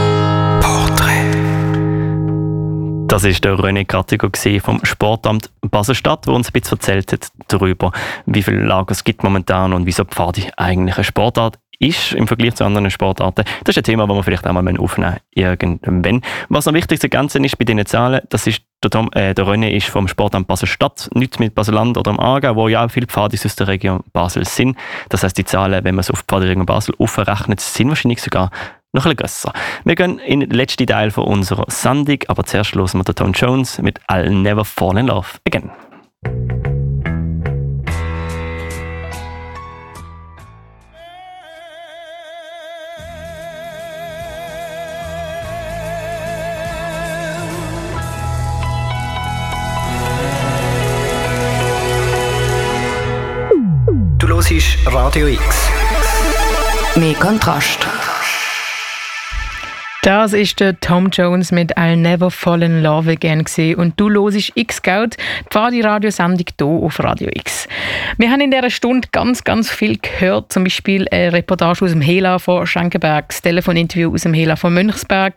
[3.06, 4.28] Das ist der René Kattigo
[4.60, 7.92] vom Sportamt Basel-Stadt, der uns ein bisschen erzählt hat darüber,
[8.26, 12.54] wie viele Lager es gibt momentan und wieso Pfadi eigentlich eine Sportart ist im Vergleich
[12.54, 13.44] zu anderen Sportarten.
[13.64, 16.22] Das ist ein Thema, das wir vielleicht auch mal aufnehmen irgendwann.
[16.48, 19.70] Was am wichtigsten Ganzen ist bei diesen Zahlen, das ist der, Tom, äh, der René
[19.70, 23.44] ist vom Sportamt Basel-Stadt, nicht mit Basel-Land oder am Aargau, wo ja auch viele Pfadis
[23.46, 24.76] aus der Region Basel sind.
[25.08, 28.50] Das heißt, die Zahlen, wenn man es auf die Pfadiregion Basel aufrechnet, sind wahrscheinlich sogar
[28.94, 29.52] noch ein bisschen grösser.
[29.84, 33.78] Wir gehen in den letzten Teil von unserer Sendung, aber zuerst hören wir Tom Jones
[33.78, 35.70] mit I'll Never Fall in Love Again.
[54.18, 55.68] Du hörst Radio X.
[56.96, 57.86] Mehr Kontrast.
[60.04, 63.76] Das ist der Tom Jones mit I'll Never Fall in Love Again gewesen.
[63.76, 67.66] und du hörst X-Scout, die Pfadi-Radiosendung hier auf Radio X.
[68.18, 72.02] Wir haben in dieser Stunde ganz, ganz viel gehört, zum Beispiel eine Reportage aus dem
[72.02, 75.36] Hela von Schenkenberg, das Telefoninterview aus dem Hela von Mönchsberg,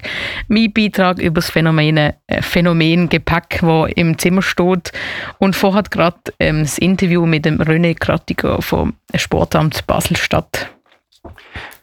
[0.49, 4.91] mein Beitrag über das Phänomen, äh, Phänomen Gepäck, das im Zimmer steht
[5.37, 10.71] und vorher gerade ähm, das Interview mit dem René Krattiger vom Sportamt Basel-Stadt.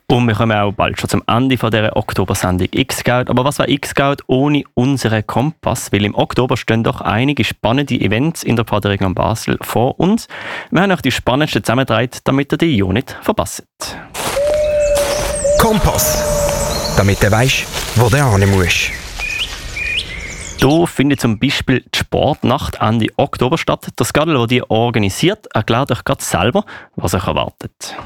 [0.06, 3.24] Und wir kommen auch bald schon zum Ende von dieser Oktober-Sendung X-Scout.
[3.28, 5.92] Aber was war X-Scout ohne unseren Kompass?
[5.92, 10.28] Weil im Oktober stehen doch einige spannende Events in der Pfadregion Basel vor uns.
[10.70, 13.64] Wir haben auch die spannendsten zusammengetragen, damit ihr die ja nicht verpasst.
[15.58, 16.94] Kompass.
[16.98, 17.64] Damit du weißt,
[17.96, 18.90] wo du hin musst.
[20.58, 23.88] Hier findet zum Beispiel die Sportnacht Ende Oktober statt.
[23.96, 26.64] Das Gadel, das die organisiert, erklärt euch gerade selber,
[26.94, 27.96] was euch erwartet.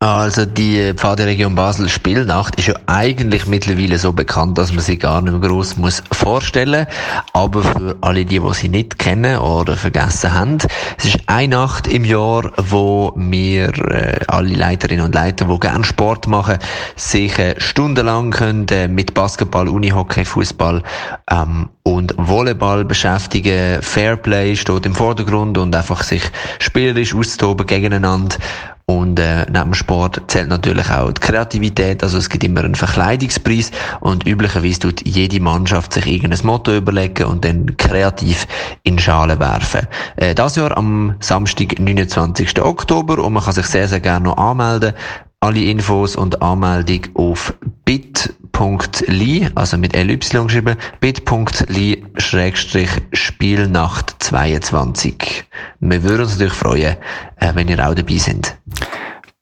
[0.00, 5.20] Also die Pfaderegion Basel Spielnacht ist ja eigentlich mittlerweile so bekannt, dass man sie gar
[5.20, 6.86] nicht mehr gross muss vorstellen.
[7.32, 10.58] Aber für alle die, die sie nicht kennen oder vergessen haben,
[10.98, 15.82] es ist eine Nacht im Jahr, wo wir äh, alle Leiterinnen und Leiter, die gerne
[15.82, 16.58] Sport machen,
[16.94, 20.84] sich äh, stundenlang können äh, mit Basketball, Unihockey, Fußball
[21.28, 23.80] ähm, und Volleyball beschäftigen.
[23.80, 26.22] Fairplay steht im Vordergrund und einfach sich
[26.58, 28.36] spielerisch auszutoben gegeneinander
[28.84, 32.02] und äh, neben dem Sport zählt natürlich auch die Kreativität.
[32.02, 33.70] Also es gibt immer einen Verkleidungspreis
[34.00, 38.46] und üblicherweise tut jede Mannschaft sich irgendein Motto überlegen und dann kreativ
[38.82, 39.86] in Schale werfen.
[40.16, 42.62] Äh, das Jahr am Samstag, 29.
[42.62, 44.94] Oktober und man kann sich sehr, sehr gerne noch anmelden.
[45.40, 55.44] Alle Infos und Anmeldung auf bit.ly also mit LY geschrieben, bit.ly schrägstrich Spielnacht 22.
[55.78, 56.96] Wir würden uns natürlich freuen,
[57.36, 58.58] äh, wenn ihr auch dabei seid.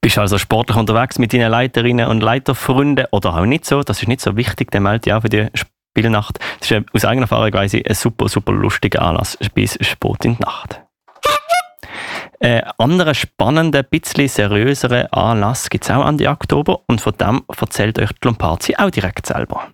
[0.02, 3.82] Bist also sportlich unterwegs mit deinen Leiterinnen und Leiterfreunden oder auch nicht so?
[3.82, 6.38] Das ist nicht so wichtig, dann melde dich auch für die Spielnacht.
[6.60, 10.85] Das ist aus eigener Erfahrung ein super, super lustiger Anlass bis spät in die Nacht.
[12.40, 17.98] Einen anderen spannenden, bisschen seriöseren Anlass gibt es auch Ende Oktober und von dem erzählt
[17.98, 19.68] euch die Lomparzi auch direkt selber.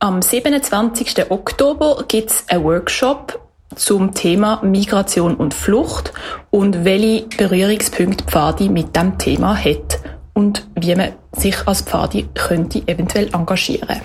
[0.00, 1.30] Am 27.
[1.30, 3.38] Oktober gibt es einen Workshop
[3.76, 6.12] zum Thema Migration und Flucht
[6.50, 10.00] und welche Berührungspunkte Pfadi mit dem Thema hat
[10.34, 14.00] und wie man sich als Pfadi könnte eventuell engagieren.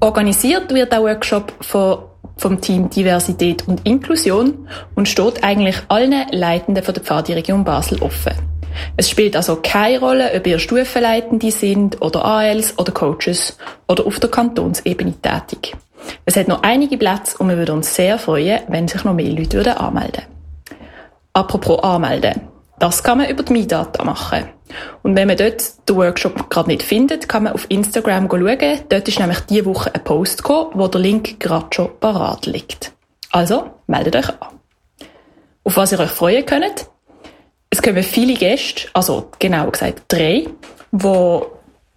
[0.00, 1.98] Organisiert wird der Workshop von,
[2.36, 8.34] vom Team Diversität und Inklusion und steht eigentlich allen Leitenden von der Pfadi-Region Basel offen.
[8.96, 14.20] Es spielt also keine Rolle, ob ihr Stufenleitende sind oder ALs oder Coaches oder auf
[14.20, 15.76] der Kantonsebene tätig.
[16.24, 19.30] Es hat noch einige Plätze und wir würden uns sehr freuen, wenn sich noch mehr
[19.30, 20.22] Leute würden anmelden
[21.32, 22.48] Apropos anmelden.
[22.78, 24.48] Das kann man über die MyData machen.
[25.02, 28.80] Und wenn man dort den Workshop gerade nicht findet, kann man auf Instagram schauen.
[28.88, 32.92] Dort ist nämlich diese Woche ein Post gekommen, wo der Link gerade schon parat liegt.
[33.30, 34.60] Also, meldet euch an.
[35.64, 36.86] Auf was ihr euch freuen könnt?
[37.70, 40.46] Es kommen viele Gäste, also genauer gesagt drei,
[40.90, 41.40] die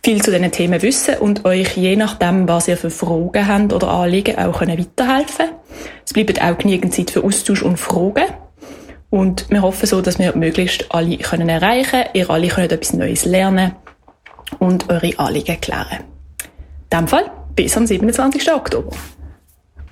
[0.04, 3.88] viel zu diesen Themen wissen und euch je nachdem, was ihr für Fragen habt oder
[3.88, 5.56] Anliegen, auch weiterhelfen können.
[6.06, 8.26] Es bleibt auch genügend Zeit für Austausch und Fragen.
[9.13, 12.93] Und wir hoffen so, dass wir möglichst alle können erreichen können, ihr alle könnt etwas
[12.93, 13.73] Neues lernen
[14.58, 15.99] und eure Anliegen klären.
[15.99, 18.52] In diesem Fall bis am 27.
[18.52, 18.89] Oktober.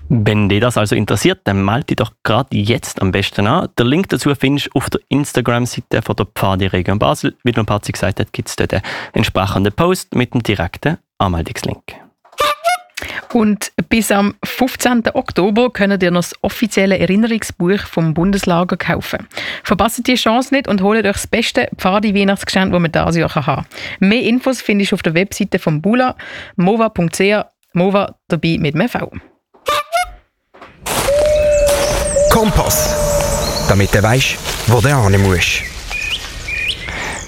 [0.10, 3.70] Wenn dich das also interessiert, dann melde dich doch gerade jetzt am besten an.
[3.78, 7.38] Der Link dazu findest du auf der Instagram-Seite von der Pfadi Region Basel.
[7.44, 8.82] Wie der Patzi gesagt hat, gibt es dort einen
[9.14, 11.84] entsprechenden Post mit dem direkten Anmeldungslink.
[13.34, 15.04] Und bis am 15.
[15.14, 19.28] Oktober könnt ihr noch das offizielle Erinnerungsbuch vom Bundeslager kaufen.
[19.64, 23.46] Verpasst die Chance nicht und holt euch das beste Pfadi-Weihnachtsgeschenk, das man dieses Jahr haben
[23.46, 23.66] kann.
[24.00, 26.16] Mehr Infos findest du auf der Webseite vom Bula,
[26.58, 29.12] mova.ch, mova dabei mit einem V.
[32.30, 33.68] Kompass.
[33.70, 35.71] Damit du weißt, wo du hin musst.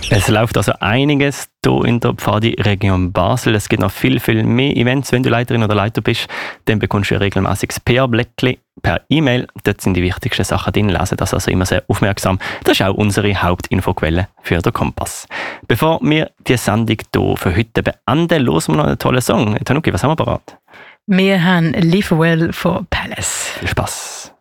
[0.10, 3.56] Es läuft also einiges hier in der Pfadi-Region Basel.
[3.56, 5.12] Es gibt noch viel, viel mehr Events.
[5.12, 6.28] Wenn du Leiterin oder Leiter bist,
[6.66, 9.48] dann bekommst du regelmäßig das PR-Blättchen per E-Mail.
[9.64, 10.90] Dort sind die wichtigsten Sachen drin.
[10.90, 12.40] Lesen das also immer sehr aufmerksam.
[12.64, 15.28] Das ist auch unsere Hauptinfoquelle für den Kompass.
[15.68, 19.58] Bevor wir die Sendung hier für heute beenden, hören wir noch einen tollen Song.
[19.64, 20.58] Tanuki, was haben wir parat?
[21.08, 23.52] Wir haben Live Well for Palace.
[23.60, 24.34] Viel Spaß.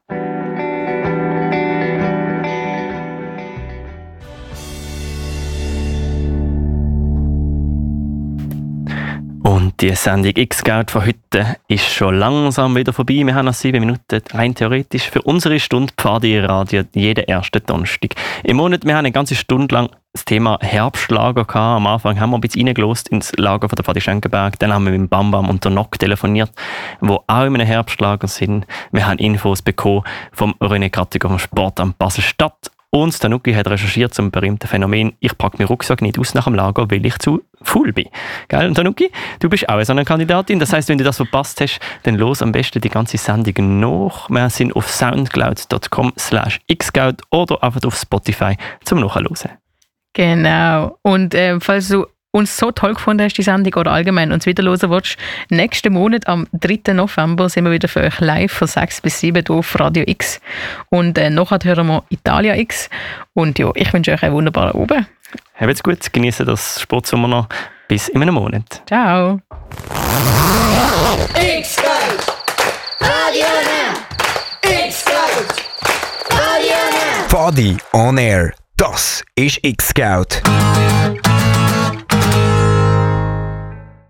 [9.53, 13.21] Und die Sendung X-Scout von heute ist schon langsam wieder vorbei.
[13.23, 18.15] Wir haben noch sieben Minuten rein theoretisch für unsere Stunde Pfadi Radio jeden ersten Donnerstag.
[18.45, 21.57] Im Monat, wir haben eine ganze Stunde lang das Thema Herbstlager gehabt.
[21.57, 24.59] Am Anfang haben wir ein bisschen reingelost ins Lager von der Pfadi Schenkenberg.
[24.59, 26.51] Dann haben wir mit dem Bambam und der Nock telefoniert,
[27.03, 28.67] wo auch in einem Herbstlager sind.
[28.91, 34.31] Wir haben Infos bekommen vom René Krattiger vom Sportamt Basel-Stadt und Tanuki hat recherchiert zum
[34.31, 37.91] berühmten Phänomen, ich packe meinen Rucksack nicht aus nach dem Lager, weil ich zu faul
[37.93, 38.09] bin.
[38.49, 38.67] Gell?
[38.67, 40.59] Und Tanuki, du bist auch so eine Kandidatin.
[40.59, 44.29] Das heißt, wenn du das verpasst hast, dann los am besten die ganze Sendung noch.
[44.29, 49.35] Wir sind auf soundcloud.com slash xscout oder einfach auf Spotify zum Nachhören.
[50.13, 50.99] Genau.
[51.01, 54.65] Und äh, falls du uns so toll gefunden hast, die Sendung, oder allgemein uns wieder
[54.65, 55.17] hören willst,
[55.51, 56.95] nächsten Monat, am 3.
[56.95, 60.41] November, sind wir wieder für euch live von 6 bis 7 Uhr auf Radio X.
[60.89, 62.89] Und äh, nachher hören wir Italia X.
[63.35, 65.07] Und ja, ich wünsche euch einen wunderbaren Abend.
[65.55, 67.49] Habt's gut, genießen das Sportsommer noch.
[67.87, 68.83] Bis in einem Monat.
[68.87, 69.41] Ciao.
[71.35, 72.33] X-Scout!
[73.01, 74.79] Radio Now!
[74.87, 75.63] X-Scout!
[76.31, 77.29] Radio Now!
[77.29, 78.55] Fadi on Air.
[78.77, 80.43] Das ist X-Scout.